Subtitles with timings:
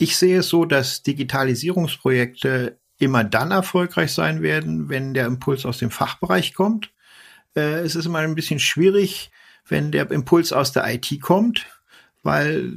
[0.00, 5.76] Ich sehe es so, dass Digitalisierungsprojekte immer dann erfolgreich sein werden, wenn der Impuls aus
[5.76, 6.90] dem Fachbereich kommt.
[7.54, 9.30] Äh, es ist immer ein bisschen schwierig,
[9.68, 11.66] wenn der Impuls aus der IT kommt,
[12.22, 12.72] weil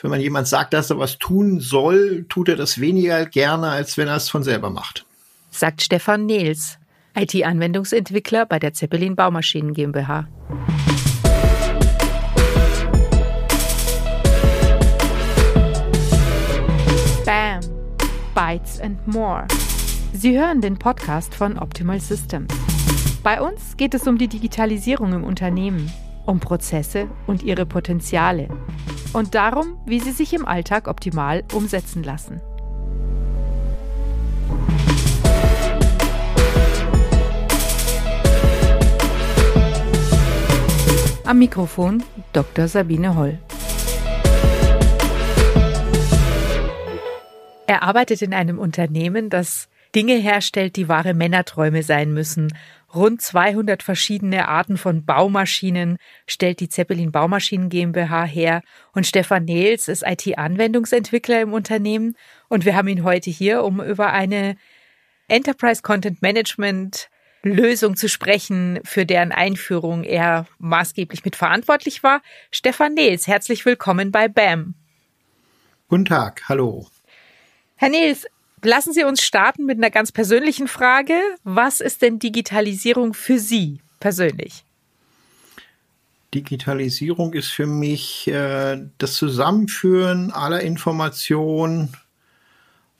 [0.00, 3.98] wenn man jemand sagt, dass er was tun soll, tut er das weniger gerne, als
[3.98, 5.04] wenn er es von selber macht.
[5.50, 6.78] Sagt Stefan Nehls,
[7.16, 10.28] IT-Anwendungsentwickler bei der Zeppelin Baumaschinen GmbH.
[18.40, 19.46] Bytes and More.
[20.14, 22.48] Sie hören den Podcast von Optimal Systems.
[23.22, 25.92] Bei uns geht es um die Digitalisierung im Unternehmen,
[26.24, 28.48] um Prozesse und ihre Potenziale
[29.12, 32.40] und darum, wie sie sich im Alltag optimal umsetzen lassen.
[41.26, 42.68] Am Mikrofon Dr.
[42.68, 43.38] Sabine Holl.
[47.70, 52.52] Er arbeitet in einem Unternehmen, das Dinge herstellt, die wahre Männerträume sein müssen.
[52.92, 59.86] Rund 200 verschiedene Arten von Baumaschinen stellt die Zeppelin Baumaschinen GmbH her und Stefan Nehls
[59.86, 62.16] ist IT-Anwendungsentwickler im Unternehmen
[62.48, 64.56] und wir haben ihn heute hier, um über eine
[65.28, 67.08] Enterprise Content Management
[67.44, 72.20] Lösung zu sprechen, für deren Einführung er maßgeblich mitverantwortlich war.
[72.50, 74.74] Stefan Nehls, herzlich willkommen bei BAM.
[75.86, 76.88] Guten Tag, hallo.
[77.80, 78.26] Herr Nils,
[78.60, 81.14] lassen Sie uns starten mit einer ganz persönlichen Frage.
[81.44, 84.66] Was ist denn Digitalisierung für Sie persönlich?
[86.34, 91.96] Digitalisierung ist für mich äh, das Zusammenführen aller Informationen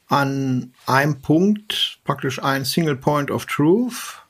[0.09, 4.23] an einem Punkt, praktisch ein Single Point of Truth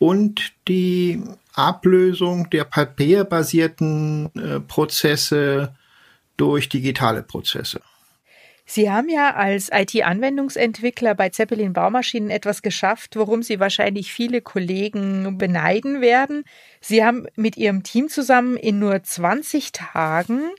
[0.00, 1.22] und die
[1.54, 5.76] Ablösung der papierbasierten äh, Prozesse
[6.36, 7.80] durch digitale Prozesse.
[8.68, 15.38] Sie haben ja als IT-Anwendungsentwickler bei Zeppelin Baumaschinen etwas geschafft, worum Sie wahrscheinlich viele Kollegen
[15.38, 16.44] beneiden werden.
[16.80, 20.50] Sie haben mit Ihrem Team zusammen in nur 20 Tagen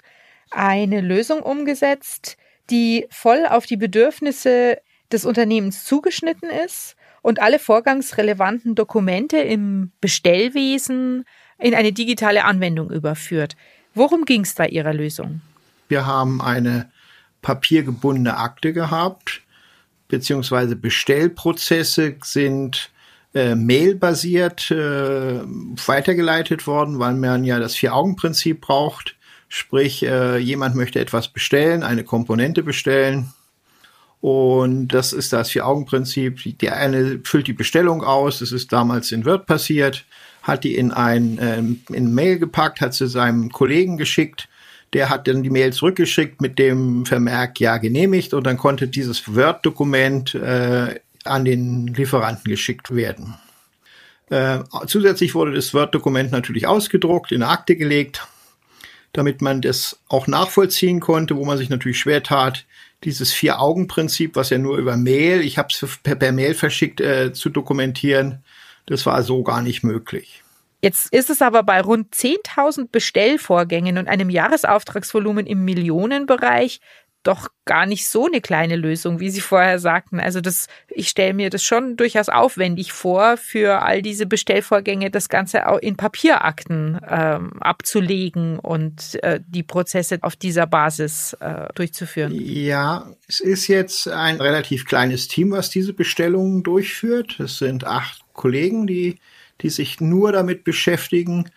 [0.52, 2.38] eine Lösung umgesetzt,
[2.70, 4.78] die voll auf die Bedürfnisse
[5.12, 11.26] des Unternehmens zugeschnitten ist und alle vorgangsrelevanten Dokumente im Bestellwesen
[11.58, 13.58] in eine digitale Anwendung überführt.
[13.94, 15.42] Worum ging es bei Ihrer Lösung?
[15.90, 16.90] Wir haben eine
[17.42, 19.42] papiergebundene Akte gehabt,
[20.08, 22.92] beziehungsweise Bestellprozesse sind
[23.34, 25.42] äh, mailbasiert äh,
[25.86, 29.16] weitergeleitet worden, weil man ja das Vier-Augen-Prinzip braucht.
[29.50, 33.34] Sprich, äh, jemand möchte etwas bestellen, eine Komponente bestellen.
[34.20, 36.58] Und das ist das Vier-Augen-Prinzip.
[36.60, 40.06] Der eine füllt die Bestellung aus, das ist damals in Word passiert,
[40.42, 44.50] hat die in ein ähm, in Mail gepackt, hat sie seinem Kollegen geschickt
[44.94, 49.36] der hat dann die Mail zurückgeschickt mit dem Vermerk ja genehmigt und dann konnte dieses
[49.36, 53.36] Word-Dokument äh, an den Lieferanten geschickt werden.
[54.30, 58.28] Äh, zusätzlich wurde das Word-Dokument natürlich ausgedruckt, in eine Akte gelegt,
[59.14, 62.66] damit man das auch nachvollziehen konnte, wo man sich natürlich schwer tat,
[63.04, 67.32] dieses Vier-Augen-Prinzip, was ja nur über Mail, ich habe es per, per, Mail verschickt, äh,
[67.32, 68.44] zu dokumentieren,
[68.86, 70.44] das war so gar nicht möglich.
[70.88, 76.80] Jetzt ist es aber bei rund 10.000 Bestellvorgängen und einem Jahresauftragsvolumen im Millionenbereich
[77.24, 80.22] doch gar nicht so eine kleine Lösung, wie Sie vorher sagten.
[80.22, 85.28] Also das, ich stelle mir das schon durchaus aufwendig vor, für all diese Bestellvorgänge das
[85.28, 92.32] Ganze auch in Papierakten ähm, abzulegen und äh, die Prozesse auf dieser Basis äh, durchzuführen.
[92.34, 97.42] Ja, es ist jetzt ein relativ kleines Team, was diese Bestellungen durchführt.
[97.42, 99.20] Es sind acht Kollegen, die
[99.62, 101.50] die sich nur damit beschäftigen,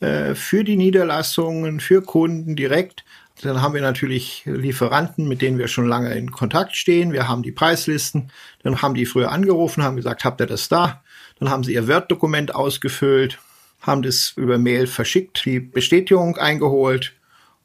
[0.00, 3.04] äh, für die Niederlassungen, für Kunden direkt.
[3.42, 7.12] Dann haben wir natürlich Lieferanten, mit denen wir schon lange in Kontakt stehen.
[7.12, 8.30] Wir haben die Preislisten.
[8.62, 11.02] Dann haben die früher angerufen, haben gesagt, habt ihr das da?
[11.38, 13.38] Dann haben sie ihr Word-Dokument ausgefüllt,
[13.80, 17.12] haben das über Mail verschickt, die Bestätigung eingeholt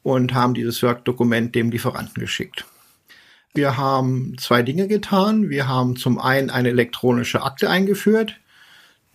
[0.02, 2.64] und haben dieses Word-Dokument dem Lieferanten geschickt.
[3.54, 5.50] Wir haben zwei Dinge getan.
[5.50, 8.36] Wir haben zum einen eine elektronische Akte eingeführt.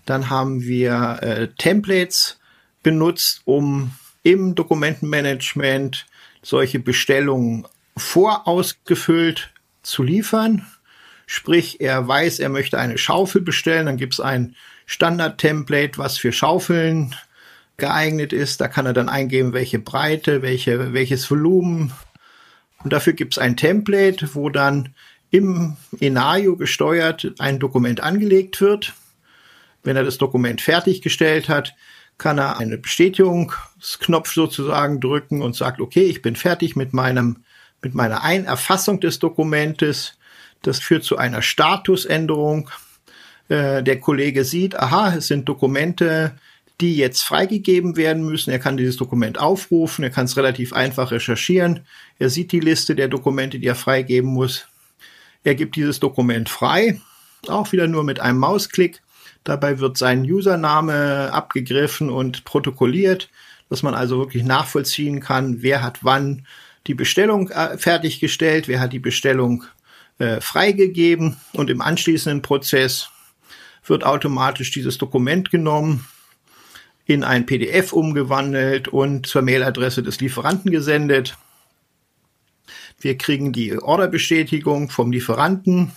[0.05, 2.39] Dann haben wir äh, Templates
[2.83, 3.91] benutzt, um
[4.23, 6.05] im Dokumentenmanagement
[6.41, 7.67] solche Bestellungen
[7.97, 10.65] vorausgefüllt zu liefern.
[11.27, 14.55] Sprich, er weiß, er möchte eine Schaufel bestellen, dann gibt es ein
[14.85, 17.15] Standard-Template, was für Schaufeln
[17.77, 18.61] geeignet ist.
[18.61, 21.91] Da kann er dann eingeben, welche Breite, welche, welches Volumen.
[22.83, 24.93] Und dafür gibt es ein Template, wo dann
[25.31, 28.93] im Enario gesteuert ein Dokument angelegt wird.
[29.85, 31.75] Wenn er das Dokument fertiggestellt hat,
[32.17, 37.43] kann er eine Bestätigungsknopf sozusagen drücken und sagt, okay, ich bin fertig mit meinem,
[37.81, 40.17] mit meiner Einerfassung des Dokumentes.
[40.61, 42.69] Das führt zu einer Statusänderung.
[43.47, 46.35] Äh, der Kollege sieht, aha, es sind Dokumente,
[46.81, 48.49] die jetzt freigegeben werden müssen.
[48.49, 51.81] Er kann dieses Dokument aufrufen, er kann es relativ einfach recherchieren.
[52.17, 54.65] Er sieht die Liste der Dokumente, die er freigeben muss.
[55.43, 56.99] Er gibt dieses Dokument frei,
[57.47, 59.01] auch wieder nur mit einem Mausklick.
[59.45, 63.29] Dabei wird sein Username abgegriffen und protokolliert,
[63.69, 66.45] dass man also wirklich nachvollziehen kann, wer hat wann
[66.87, 69.63] die Bestellung äh, fertiggestellt, wer hat die Bestellung
[70.17, 73.09] äh, freigegeben und im anschließenden Prozess
[73.85, 76.07] wird automatisch dieses Dokument genommen,
[77.05, 81.37] in ein PDF umgewandelt und zur Mailadresse des Lieferanten gesendet.
[82.99, 85.91] Wir kriegen die Orderbestätigung vom Lieferanten.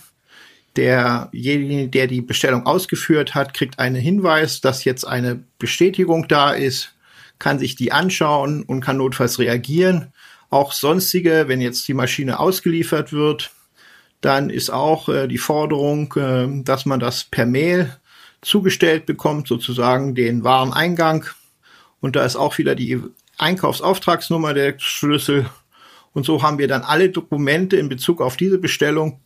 [0.79, 6.93] Derjenige, der die Bestellung ausgeführt hat, kriegt einen Hinweis, dass jetzt eine Bestätigung da ist,
[7.37, 10.13] kann sich die anschauen und kann notfalls reagieren.
[10.49, 13.51] Auch sonstige, wenn jetzt die Maschine ausgeliefert wird,
[14.21, 17.93] dann ist auch äh, die Forderung, äh, dass man das per Mail
[18.41, 21.25] zugestellt bekommt, sozusagen den Wareneingang.
[21.99, 23.01] Und da ist auch wieder die
[23.37, 25.49] Einkaufsauftragsnummer der Schlüssel.
[26.13, 29.19] Und so haben wir dann alle Dokumente in Bezug auf diese Bestellung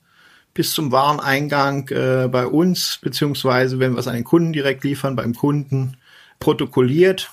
[0.53, 5.15] bis zum Wareneingang äh, bei uns, beziehungsweise wenn wir es an den Kunden direkt liefern,
[5.15, 5.97] beim Kunden
[6.39, 7.31] protokolliert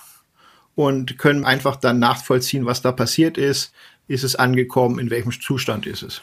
[0.75, 3.73] und können einfach dann nachvollziehen, was da passiert ist.
[4.07, 4.99] Ist es angekommen?
[4.99, 6.21] In welchem Zustand ist es?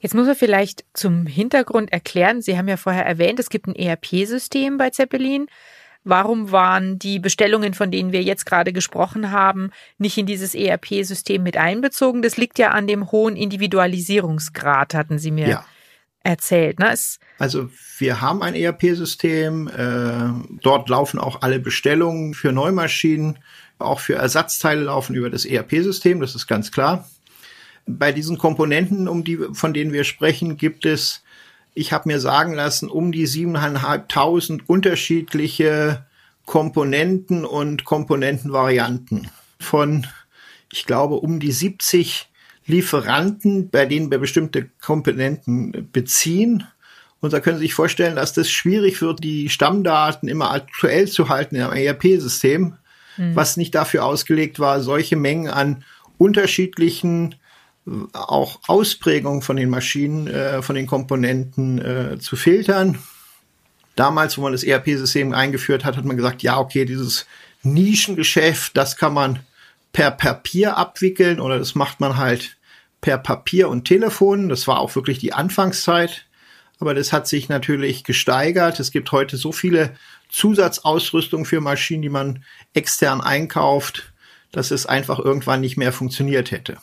[0.00, 3.74] Jetzt muss man vielleicht zum Hintergrund erklären, Sie haben ja vorher erwähnt, es gibt ein
[3.74, 5.48] ERP-System bei Zeppelin.
[6.04, 11.42] Warum waren die Bestellungen, von denen wir jetzt gerade gesprochen haben, nicht in dieses ERP-System
[11.42, 12.22] mit einbezogen?
[12.22, 15.64] Das liegt ja an dem hohen Individualisierungsgrad, hatten Sie mir ja.
[16.28, 16.78] Erzählt.
[16.78, 16.92] Ne?
[16.92, 19.68] Es also wir haben ein ERP-System.
[19.68, 23.38] Äh, dort laufen auch alle Bestellungen für Neumaschinen,
[23.78, 26.20] auch für Ersatzteile laufen über das ERP-System.
[26.20, 27.08] Das ist ganz klar
[27.88, 31.22] bei diesen Komponenten, um die, von denen wir sprechen, gibt es,
[31.74, 36.06] ich habe mir sagen lassen, um die siebeneinhalbtausend unterschiedliche
[36.44, 40.06] Komponenten und Komponentenvarianten von,
[40.72, 42.28] ich glaube, um die 70
[42.68, 46.64] Lieferanten, bei denen wir bestimmte Komponenten beziehen.
[47.20, 51.28] Und da können Sie sich vorstellen, dass das schwierig wird, die Stammdaten immer aktuell zu
[51.28, 52.74] halten im ERP-System,
[53.16, 53.34] mhm.
[53.36, 55.84] was nicht dafür ausgelegt war, solche Mengen an
[56.18, 57.34] unterschiedlichen
[58.12, 62.98] auch Ausprägung von den Maschinen, äh, von den Komponenten äh, zu filtern.
[63.96, 67.26] Damals, wo man das ERP-System eingeführt hat, hat man gesagt, ja, okay, dieses
[67.62, 69.40] Nischengeschäft, das kann man
[69.92, 72.57] per Papier abwickeln oder das macht man halt
[73.00, 74.48] per Papier und Telefon.
[74.48, 76.26] Das war auch wirklich die Anfangszeit.
[76.80, 78.78] Aber das hat sich natürlich gesteigert.
[78.78, 79.94] Es gibt heute so viele
[80.30, 84.12] Zusatzausrüstung für Maschinen, die man extern einkauft,
[84.52, 86.78] dass es einfach irgendwann nicht mehr funktioniert hätte.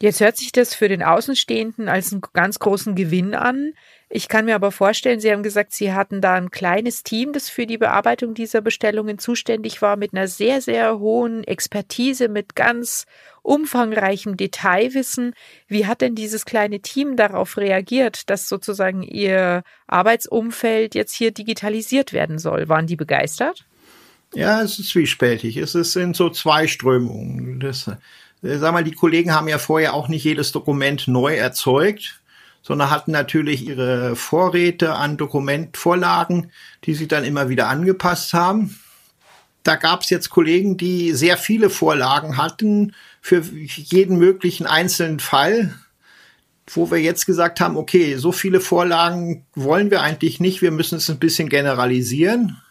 [0.00, 3.74] Jetzt hört sich das für den Außenstehenden als einen ganz großen Gewinn an.
[4.10, 7.48] Ich kann mir aber vorstellen, Sie haben gesagt, Sie hatten da ein kleines Team, das
[7.48, 13.06] für die Bearbeitung dieser Bestellungen zuständig war, mit einer sehr, sehr hohen Expertise, mit ganz
[13.42, 15.34] umfangreichem Detailwissen.
[15.68, 22.12] Wie hat denn dieses kleine Team darauf reagiert, dass sozusagen Ihr Arbeitsumfeld jetzt hier digitalisiert
[22.12, 22.68] werden soll?
[22.68, 23.64] Waren die begeistert?
[24.34, 25.56] Ja, es ist zwiespältig.
[25.56, 27.60] Es sind so zwei Strömungen.
[27.60, 27.88] Das
[28.44, 32.20] äh, sag mal, die Kollegen haben ja vorher auch nicht jedes Dokument neu erzeugt,
[32.64, 36.50] sondern hatten natürlich ihre Vorräte an Dokumentvorlagen,
[36.84, 38.80] die sie dann immer wieder angepasst haben.
[39.64, 45.74] Da gab es jetzt Kollegen, die sehr viele Vorlagen hatten für jeden möglichen einzelnen Fall,
[46.66, 50.96] wo wir jetzt gesagt haben, okay, so viele Vorlagen wollen wir eigentlich nicht, wir müssen
[50.96, 52.62] es ein bisschen generalisieren.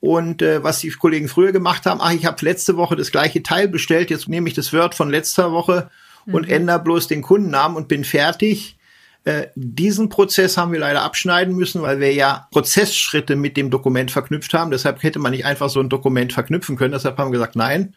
[0.00, 3.42] Und äh, was die Kollegen früher gemacht haben, ach, ich habe letzte Woche das gleiche
[3.42, 5.90] Teil bestellt, jetzt nehme ich das Word von letzter Woche
[6.24, 6.34] mhm.
[6.34, 8.78] und ändere bloß den Kundennamen und bin fertig.
[9.24, 14.10] Äh, diesen Prozess haben wir leider abschneiden müssen, weil wir ja Prozessschritte mit dem Dokument
[14.10, 14.70] verknüpft haben.
[14.70, 16.92] Deshalb hätte man nicht einfach so ein Dokument verknüpfen können.
[16.92, 17.94] Deshalb haben wir gesagt, nein,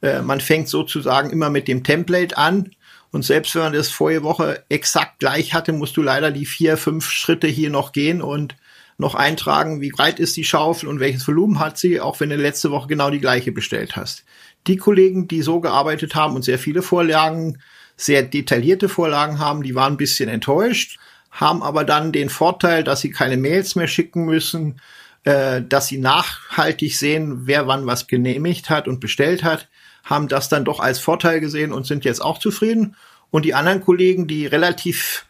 [0.00, 2.70] äh, man fängt sozusagen immer mit dem Template an.
[3.10, 6.78] Und selbst wenn man das vorige Woche exakt gleich hatte, musst du leider die vier,
[6.78, 8.56] fünf Schritte hier noch gehen und
[8.96, 12.36] noch eintragen, wie breit ist die Schaufel und welches Volumen hat sie, auch wenn du
[12.36, 14.24] letzte Woche genau die gleiche bestellt hast.
[14.66, 17.58] Die Kollegen, die so gearbeitet haben und sehr viele Vorlagen,
[18.04, 20.98] sehr detaillierte Vorlagen haben, die waren ein bisschen enttäuscht,
[21.30, 24.80] haben aber dann den Vorteil, dass sie keine Mails mehr schicken müssen,
[25.24, 29.68] äh, dass sie nachhaltig sehen, wer wann was genehmigt hat und bestellt hat,
[30.04, 32.96] haben das dann doch als Vorteil gesehen und sind jetzt auch zufrieden.
[33.30, 35.26] Und die anderen Kollegen, die relativ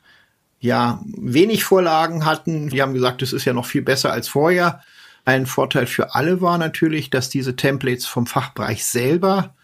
[0.63, 2.71] ja wenig Vorlagen hatten.
[2.71, 4.81] Die haben gesagt, es ist ja noch viel besser als vorher.
[5.25, 9.55] Ein Vorteil für alle war natürlich, dass diese Templates vom Fachbereich selber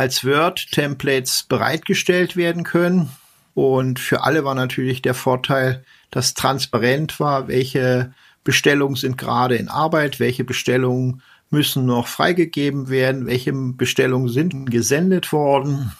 [0.00, 3.10] als Word-Templates bereitgestellt werden können.
[3.52, 9.68] Und für alle war natürlich der Vorteil, dass transparent war, welche Bestellungen sind gerade in
[9.68, 15.92] Arbeit, welche Bestellungen müssen noch freigegeben werden, welche Bestellungen sind gesendet worden.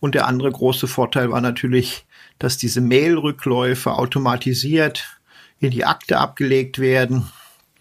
[0.00, 2.04] Und der andere große Vorteil war natürlich,
[2.40, 5.20] dass diese Mail-Rückläufe automatisiert
[5.60, 7.30] in die Akte abgelegt werden.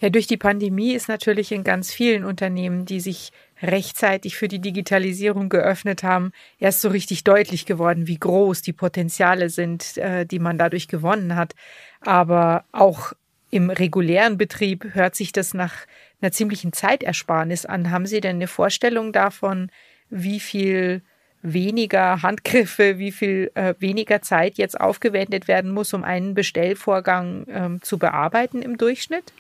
[0.02, 3.32] Ja, durch die Pandemie ist natürlich in ganz vielen Unternehmen, die sich
[3.62, 9.52] rechtzeitig für die Digitalisierung geöffnet haben, erst so richtig deutlich geworden, wie groß die Potenziale
[9.52, 11.54] sind, äh, die man dadurch gewonnen hat.
[12.00, 13.14] Aber auch
[13.52, 15.74] im regulären Betrieb hört sich das nach
[16.20, 17.92] einer ziemlichen Zeitersparnis an.
[17.92, 19.70] Haben Sie denn eine Vorstellung davon,
[20.10, 21.04] wie viel
[21.44, 27.82] weniger Handgriffe, wie viel äh, weniger Zeit jetzt aufgewendet werden muss, um einen Bestellvorgang ähm,
[27.84, 29.32] zu bearbeiten im Durchschnitt?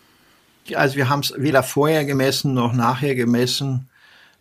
[0.75, 3.89] Also wir haben es weder vorher gemessen noch nachher gemessen.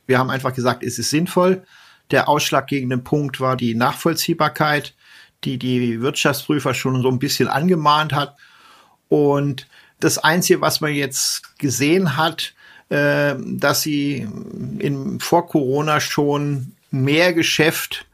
[0.07, 1.63] Wir haben einfach gesagt, es ist sinnvoll.
[2.11, 4.95] Der ausschlaggebende Punkt war die Nachvollziehbarkeit,
[5.45, 8.37] die die Wirtschaftsprüfer schon so ein bisschen angemahnt hat.
[9.09, 9.67] Und
[10.01, 12.55] das Einzige, was man jetzt gesehen hat,
[12.89, 14.27] äh, dass sie
[14.79, 18.07] in, vor Corona schon mehr Geschäft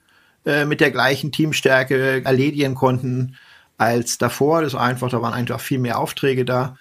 [0.45, 3.37] äh, mit der gleichen Teamstärke erledigen konnten
[3.79, 4.63] als davor.
[4.63, 6.77] Das war einfach, da waren einfach viel mehr Aufträge da.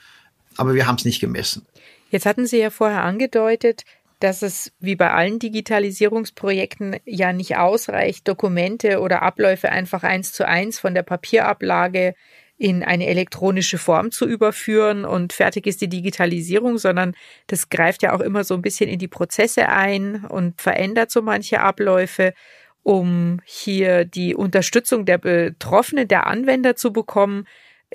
[0.58, 1.66] Aber wir haben es nicht gemessen.
[2.10, 3.84] Jetzt hatten Sie ja vorher angedeutet,
[4.20, 10.48] dass es wie bei allen Digitalisierungsprojekten ja nicht ausreicht, Dokumente oder Abläufe einfach eins zu
[10.48, 12.16] eins von der Papierablage
[12.58, 17.14] in eine elektronische Form zu überführen und fertig ist die Digitalisierung, sondern
[17.48, 21.22] das greift ja auch immer so ein bisschen in die Prozesse ein und verändert so
[21.22, 22.34] manche Abläufe,
[22.82, 27.46] um hier die Unterstützung der Betroffenen, der Anwender zu bekommen,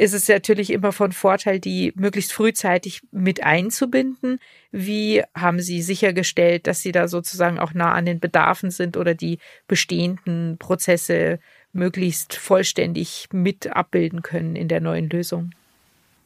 [0.00, 4.40] ist es natürlich immer von Vorteil, die möglichst frühzeitig mit einzubinden.
[4.72, 9.14] Wie haben Sie sichergestellt, dass Sie da sozusagen auch nah an den Bedarfen sind oder
[9.14, 9.38] die
[9.68, 11.38] bestehenden Prozesse
[11.74, 15.50] möglichst vollständig mit abbilden können in der neuen Lösung?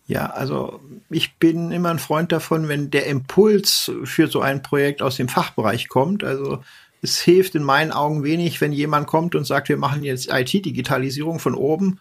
[0.07, 5.03] Ja, also ich bin immer ein Freund davon, wenn der Impuls für so ein Projekt
[5.03, 6.23] aus dem Fachbereich kommt.
[6.23, 6.63] Also
[7.03, 11.41] es hilft in meinen Augen wenig, wenn jemand kommt und sagt, wir machen jetzt IT-Digitalisierung
[11.41, 11.99] von oben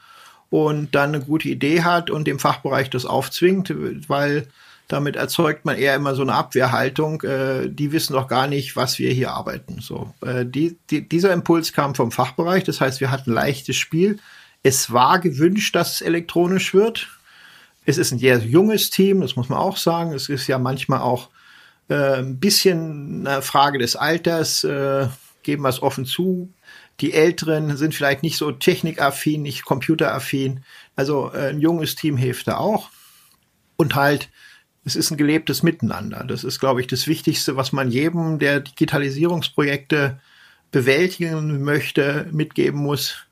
[0.50, 3.74] und dann eine gute Idee hat und dem Fachbereich das aufzwingt,
[4.08, 4.48] weil
[4.88, 7.22] damit erzeugt man eher immer so eine Abwehrhaltung.
[7.22, 9.80] Äh, die wissen doch gar nicht, was wir hier arbeiten.
[9.80, 12.64] So, äh, die, die, dieser Impuls kam vom Fachbereich.
[12.64, 14.20] Das heißt, wir hatten ein leichtes Spiel.
[14.62, 17.10] Es war gewünscht, dass es elektronisch wird.
[17.86, 20.14] Es ist ein sehr junges Team, das muss man auch sagen.
[20.14, 21.30] Es ist ja manchmal auch
[21.90, 24.64] äh, ein bisschen eine Frage des Alters.
[24.64, 25.08] Äh,
[25.44, 26.50] geben wir es offen zu.
[27.00, 30.64] Die Älteren sind vielleicht nicht so technikaffin, nicht computeraffin.
[30.96, 32.90] Also äh, ein junges Team hilft da auch.
[33.76, 34.30] Und halt
[34.86, 36.26] es ist ein gelebtes Miteinander.
[36.28, 40.20] Das ist, glaube ich, das Wichtigste, was man jedem, der Digitalisierungsprojekte
[40.72, 43.26] bewältigen möchte, mitgeben muss.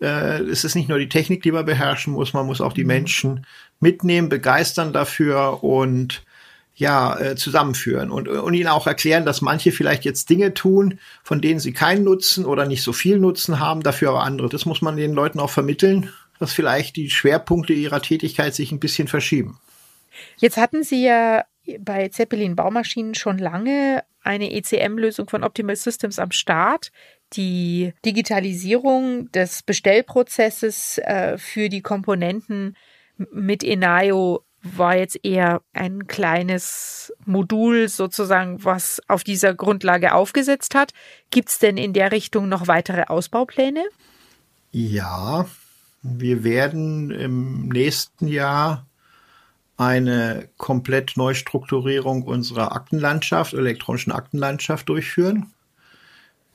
[0.00, 2.82] Äh, es ist nicht nur die Technik, die man beherrschen muss, man muss auch die
[2.82, 2.88] mhm.
[2.88, 3.46] Menschen
[3.80, 6.22] mitnehmen, begeistern dafür und
[6.78, 11.40] ja, äh, zusammenführen und, und ihnen auch erklären, dass manche vielleicht jetzt Dinge tun, von
[11.40, 14.48] denen sie keinen Nutzen oder nicht so viel Nutzen haben, dafür aber andere.
[14.48, 18.78] Das muss man den Leuten auch vermitteln, dass vielleicht die Schwerpunkte ihrer Tätigkeit sich ein
[18.78, 19.58] bisschen verschieben.
[20.36, 21.44] Jetzt hatten Sie ja
[21.80, 26.92] bei Zeppelin Baumaschinen schon lange eine ECM-Lösung von Optimal Systems am Start.
[27.32, 32.76] Die Digitalisierung des Bestellprozesses äh, für die Komponenten
[33.32, 40.92] mit Enayo war jetzt eher ein kleines Modul sozusagen, was auf dieser Grundlage aufgesetzt hat.
[41.30, 43.84] Gibt es denn in der Richtung noch weitere Ausbaupläne?
[44.72, 45.46] Ja,
[46.02, 48.86] wir werden im nächsten Jahr
[49.76, 55.52] eine komplett Neustrukturierung unserer Aktenlandschaft, elektronischen Aktenlandschaft durchführen.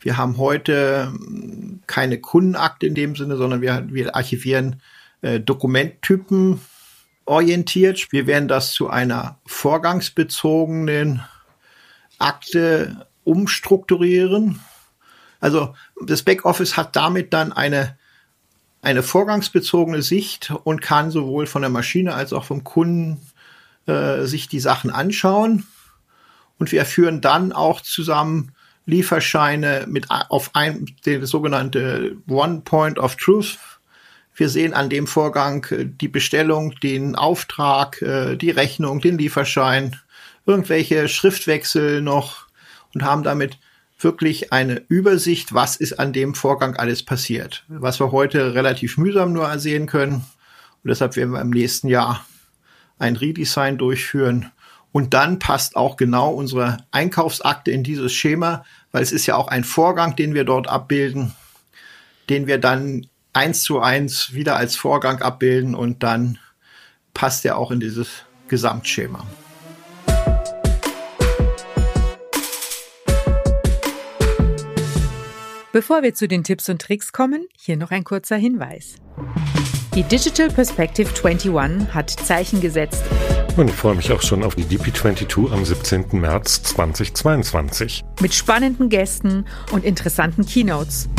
[0.02, 4.82] Wir haben heute hm, keine Kundenakte in dem Sinne, sondern wir, wir archivieren
[5.22, 6.60] äh, Dokumenttypen
[7.26, 8.12] orientiert.
[8.12, 11.24] Wir werden das zu einer vorgangsbezogenen
[12.20, 14.60] Akte umstrukturieren.
[15.40, 17.98] Also das Backoffice hat damit dann eine
[18.84, 23.22] eine vorgangsbezogene Sicht und kann sowohl von der Maschine als auch vom Kunden
[23.86, 25.66] äh, sich die Sachen anschauen.
[26.60, 28.52] Und wir führen dann auch zusammen
[28.86, 33.58] Lieferscheine mit auf ein, den sogenannte One Point of Truth.
[34.36, 39.98] Wir sehen an dem Vorgang äh, die Bestellung, den Auftrag, äh, die Rechnung, den Lieferschein,
[40.46, 42.48] irgendwelche Schriftwechsel noch
[42.94, 43.58] und haben damit
[44.00, 47.64] wirklich eine Übersicht, was ist an dem Vorgang alles passiert.
[47.68, 50.16] Was wir heute relativ mühsam nur ersehen können.
[50.16, 52.26] Und deshalb werden wir im nächsten Jahr
[53.00, 54.52] ein Redesign durchführen
[54.92, 59.48] Und dann passt auch genau unsere Einkaufsakte in dieses Schema, weil es ist ja auch
[59.48, 61.34] ein Vorgang, den wir dort abbilden,
[62.30, 66.38] den wir dann eins zu eins wieder als Vorgang abbilden und dann
[67.14, 69.26] passt er auch in dieses Gesamtschema.
[75.72, 78.98] Bevor wir zu den Tipps und Tricks kommen, hier noch ein kurzer Hinweis.
[79.96, 83.04] Die Digital Perspective 21 hat Zeichen gesetzt.
[83.58, 86.20] Und ich freue mich auch schon auf die DP22 am 17.
[86.20, 88.04] März 2022.
[88.22, 91.10] Mit spannenden Gästen und interessanten Keynotes.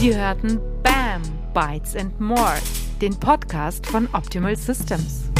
[0.01, 1.23] Sie hörten BAM,
[1.55, 2.57] Bytes and More,
[3.01, 5.31] den Podcast von Optimal Systems.